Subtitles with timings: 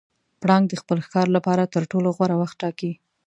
[0.41, 2.91] پړانګ د خپل ښکار لپاره تر ټولو غوره وخت ټاکي.